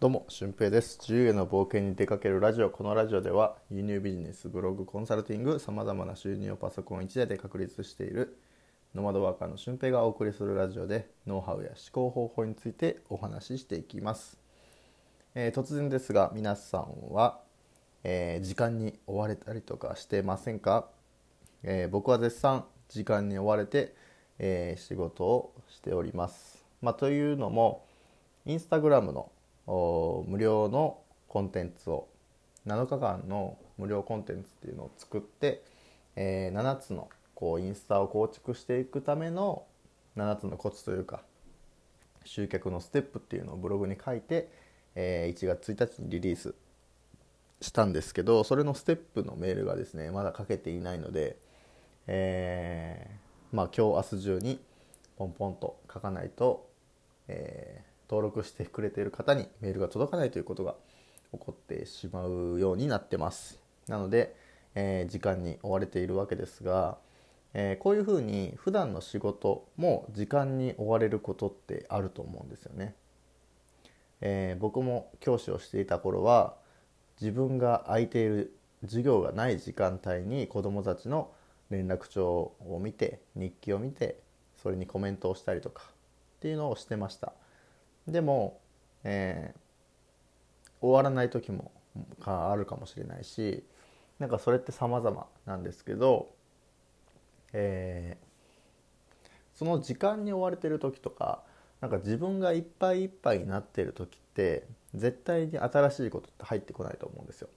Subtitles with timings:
[0.00, 0.96] どうも、俊平です。
[1.00, 2.70] 自由への冒険に出かけるラジオ。
[2.70, 8.38] このラジオでは、輸入ビジネス、ブログ、コンサルティング、様々な収入をパソコン1台で確立している、
[8.94, 14.38] ノマドワーカーの俊平がお送りするラジオで、ノウハウや思考方法についてお話ししていきます。
[15.34, 17.40] えー突然ですが、皆さんは、
[18.04, 20.88] えー時間に追われたりとかしてませんか、
[21.64, 23.96] えー僕は絶賛時間に追われて、
[24.38, 26.64] え仕事をしております。
[26.82, 27.84] まあ、というのも、
[28.46, 29.32] インスタグラムの
[29.68, 30.98] 無料の
[31.28, 32.08] コンテンツを
[32.66, 35.62] 7日間の無料コンテンツっていうのを作って、
[36.16, 39.64] えー7つのこうインスタを構築していくための
[40.16, 41.22] 7つのコツというか
[42.24, 44.48] 集客のステップっていうのをブログに書いて、
[44.94, 46.54] えー1月1日にリリース
[47.60, 51.36] したんですけどそれのステップのメールがですねまだ書けていないので、
[52.06, 54.60] えーまあ今日明日中に
[55.16, 56.68] ポンポンと書かないと、
[57.28, 60.74] え登録してくれている方にメールが届かないということが
[61.32, 63.60] 起こってしまうようになってます。
[63.86, 64.34] なので、
[64.74, 66.98] えー時間に追われているわけですが、
[67.54, 72.94] えーこういうふうに普段の仕事も時間に追われることってあると思うんですよね、
[74.20, 76.56] えー僕も教師をしていた頃は
[77.20, 81.30] 自分が空いている授業がない時間帯に子どもたちの
[81.70, 84.20] 連絡帳を見て日記を見て
[84.62, 85.82] それにコメントをしたりとか
[86.38, 87.32] っていうのをしてました。
[88.08, 88.60] でも、
[89.04, 89.58] えー
[90.80, 91.72] 終わらない時も
[92.20, 93.64] かあるかもしれないし
[94.20, 96.30] なんかそれって様々なんですけど、
[97.52, 98.28] えー
[99.54, 101.42] その時間に追われてる時とか
[101.80, 107.48] なんか自分がいっぱいいっぱいになってる時って絶対に新しいことって入ってこないと思うんですよ。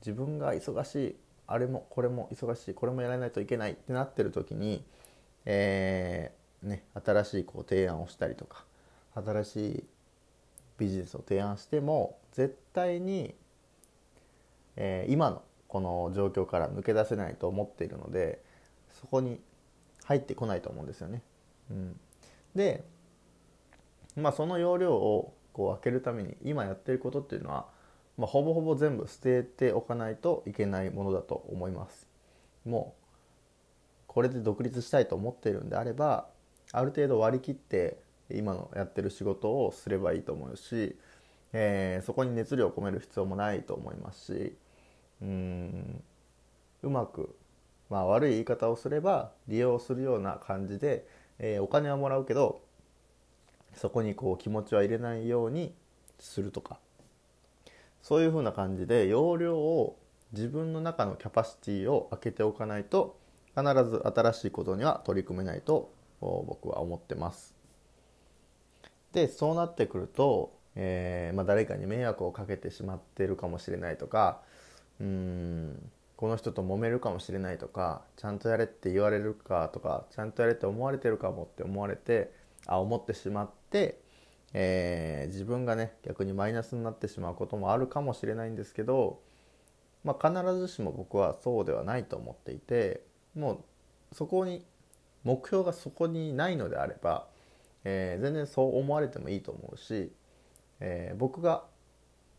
[0.00, 4.82] 自分が忙しいあれもこれも忙しいこれもやらないといけないってなってる時に、
[5.44, 8.64] えーね、新しいこう提案をしたりとか
[9.24, 9.84] 新しい
[10.78, 13.34] ビジネスを提案しても絶対に、
[14.76, 18.42] えー今のこの状況から抜け出せないと思っているので
[19.00, 19.38] そこに
[20.04, 21.22] 入ってこないと思うんですよね。
[21.70, 22.00] うん、
[22.54, 22.82] で、
[24.16, 27.66] まあ、その要領をこう開けるために今やってることっていうのは、
[28.16, 32.08] まあ、ほぼほぼ全部捨てておかないといけないものだと思います。
[32.64, 33.04] もう
[34.06, 36.28] これで独立したいと思っているんであれば
[36.72, 37.98] ある程度割り切って
[38.30, 40.96] 今のやってる仕事をすればいいと思うし、
[41.52, 44.56] えーそこに熱量を込める必要もないと思いますし
[45.22, 46.02] うん
[46.82, 47.34] うまく、
[47.90, 51.06] まあ、悪い言い方をすれば利用するような感じで、
[51.38, 52.60] えーお金はもらうけど
[53.74, 55.74] そこにこう気持ちは入れないように
[56.18, 56.78] するとか
[58.02, 59.98] そういうふうな感じで容量を
[60.32, 63.18] 自分の中のキャパシティを開けておかないと
[63.56, 67.57] 必ず新しいことには取り組めないと僕は思ってます。
[69.12, 74.42] でそうなってくると、えーまあ、誰かに迷惑をかけてしまっているかもしれないとか
[75.00, 82.32] うんこの人と揉めるかもしれないとかちゃんとやれって言われるかとかちゃんとやれって思われてるかもって思われて
[82.66, 84.00] あ思ってしまって、
[84.52, 89.20] えー自分がね逆にマイナスになってしまうこともあるかもしれないんですけど、
[90.04, 93.02] まあ、必ずしも僕はそうではないと思っていて
[93.36, 93.64] も
[94.12, 94.64] うそこに
[95.24, 97.26] 目標がそこにないのであれば、
[97.84, 100.12] えー全然そう思われてもいいと思うし、
[100.80, 101.64] えー僕が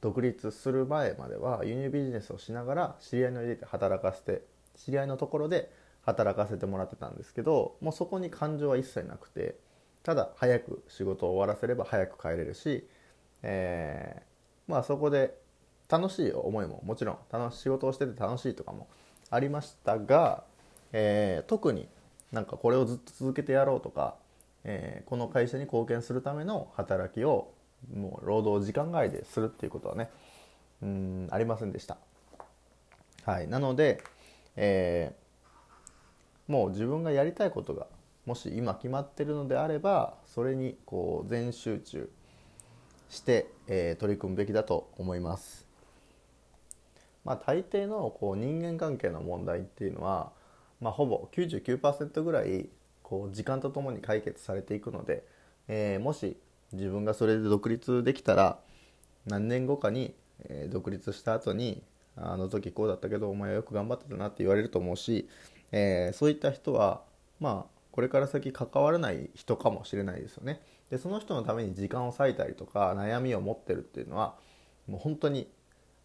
[0.00, 4.42] 独立する前までは輸入ビジネスをしながら知り合いの家で働かせて
[4.76, 5.72] 知り合いのところで
[6.02, 9.56] 働かせてもらってたんですけどもうそこに感情は一切なくて
[10.04, 12.86] ただ早く仕事を終わらせれば早く帰れるし、
[13.42, 15.34] えーまあそこで
[15.88, 18.86] 楽しい思いももちろん楽し仕事をしてて楽しいとかも
[19.30, 20.44] ありましたが、
[20.92, 21.88] えー特に
[22.30, 24.16] なんかこれをずっと続けてやろうとか、
[24.70, 27.50] えーこの会社に貢献するための働きを
[27.94, 30.10] もう労働時間外でするっていうことはね
[30.82, 31.96] うんありませんでした。
[33.24, 34.02] はい、なので、
[34.56, 35.28] えー
[36.52, 37.86] もう自分がやりたいことが
[38.24, 42.10] もし今決まってるのであればそれにこう全集中
[43.10, 45.66] して、えー取り組むべきだと思います。
[47.24, 50.32] まあ、大抵のこう人間関係の問題っていうのは、
[50.80, 52.70] まあ、ほぼ99%ぐらい
[53.08, 55.24] こう時間とともに解決されていくので、
[55.66, 56.36] えーもし
[56.72, 58.58] 自分がそれで独立できたら
[59.24, 60.14] 何年後かに、
[60.50, 61.82] え独立した後に
[62.16, 65.28] あの時こうだったけどお前はよく頑張ってたなって言われると思うし、
[65.72, 67.02] えーそういった人は
[67.40, 70.60] まあこれから先関わらない人かもしれないですよね。
[70.90, 74.34] でその人のために時間を割いたりとか悩みを持ってるっていうのは
[74.86, 75.48] もう本当に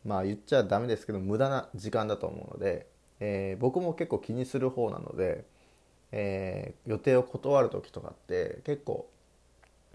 [0.06, 2.88] まあ言っちゃダメですけど無駄な時間だと思うので、
[3.20, 5.46] えー僕も結構気にする方なので、
[6.16, 9.10] えー予定を断る時とかって結構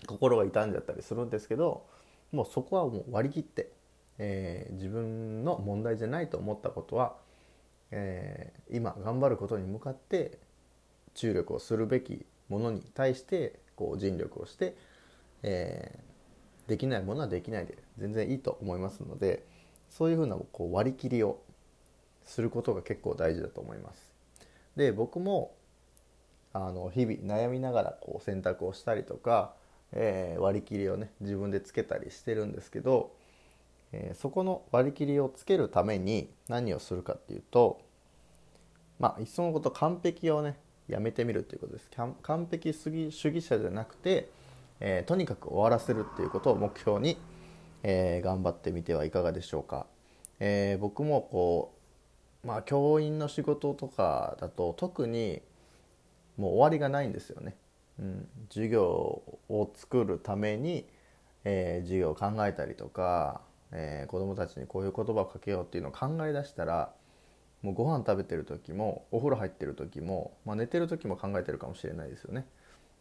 [0.06, 1.86] 心が痛んじゃったりするんですけど、
[2.32, 3.70] もうそこはもう割り切って、
[4.18, 7.16] えー、自分の問題じゃないと思ったことは、
[7.90, 10.38] えー、今頑張ることに向かって
[11.14, 14.76] 注力をするべきものに対してこう尽力をして、
[15.42, 15.98] え、
[16.66, 19.44] できないものはできないで全然いいと思いますので
[19.88, 21.40] そういうふうなこう割り切りを
[22.24, 24.12] することが結構大事だと思います。
[24.76, 25.54] で僕も
[26.66, 29.54] あの日々悩みながらこう選択をしたりとか、
[29.92, 33.12] えー、割り切りをね自分でつけたりしてるんですけど、
[33.92, 37.80] えー、そこの割り切りをつけるために何をするかっていうと
[38.98, 40.58] まあいっそのこと完璧をね
[40.88, 41.90] やめてみるっていうことです。
[42.22, 44.28] 完璧主義主義者じゃなくて、
[44.80, 47.18] えー、とにかく終わらせるっていうことを目標に、
[47.82, 49.86] え頑張ってみてはいかがでしょうか、
[50.40, 51.74] え僕もこ
[52.42, 55.42] うまあ教員の仕事とかだと特に
[56.38, 57.56] もう終わりがないんですよね。
[57.98, 60.86] うん、授業を作るために、
[61.44, 63.42] えー、授業を考えたりとか、
[63.72, 66.92] えー、子どもたちにこういう言葉をかけようっていうのを考え出したら
[67.62, 72.46] もうご飯食べてる時もお風呂入ってる時も、まあ、寝てる時も考えてるかもしれないですよね。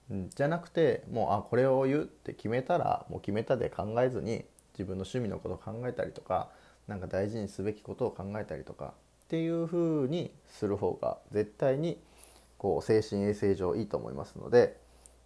[0.10, 6.50] うん、じゃなくてもうあこれを言うって決めたらもう決めたで考えずに自分の趣味のことを考えたりとか
[6.88, 8.94] 何か大事にすべきことを考えたりとか
[9.25, 12.00] っていうふうにする方が絶対に
[12.57, 14.77] こう精神衛生上いいと思いますので、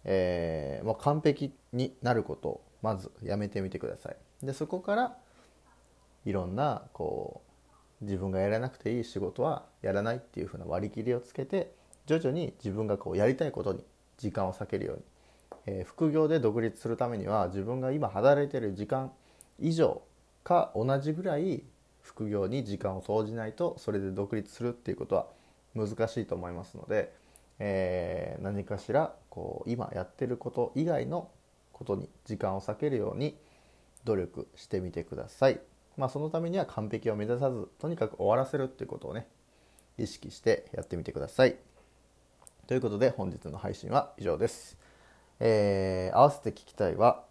[0.04, 4.16] えー、もう完璧になることをまずやめてみてください。
[4.46, 5.16] でそこから
[6.24, 7.42] いろんなこ
[8.00, 11.72] う自分がやらなくていい仕事はやらないっていうふうな割り切りをつけて
[12.06, 13.84] 徐々に自分がこうやりたいことに
[14.18, 15.02] 時間を割けるように、
[15.66, 19.12] えー、副業で独立するためには自分が今働いてる時間
[19.60, 20.02] 以上
[20.42, 21.62] か同じぐらい
[22.02, 25.26] 副業に時間を投じないとそれで独立するっていうことは
[25.74, 27.14] 難しいと思いますので
[27.64, 31.30] えー、何かしらこう今やってること以外の
[31.72, 33.38] ことに時間を割けるように
[34.02, 35.60] 努力してみてください。
[35.96, 39.28] まあ、そのためには完璧を目指さずとにかく終わらせるっていうことをね
[39.96, 41.56] 意識してやってみてください。
[42.66, 44.76] ということで本日の配信は以上です。
[45.38, 47.24] えー、合わせて聞きたいは、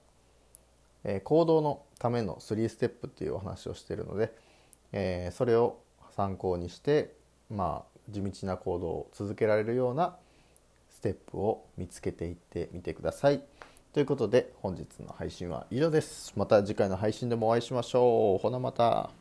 [1.04, 4.34] えー、行動のための3ステップっていうお話をしているので、
[4.94, 5.82] えー、それを
[6.16, 7.16] 参考にして
[7.50, 10.16] まあ地道な行動を続けられるような
[10.90, 13.44] ステップを見つけていってみてください。
[13.94, 16.34] ということで本日の配信は以上です。
[16.36, 18.42] また次回の配信でもお会いしましょう。
[18.42, 19.21] ほなまた。